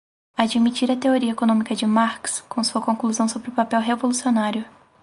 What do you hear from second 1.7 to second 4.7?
de Marx, com sua conclusão sobre o papel revolucionário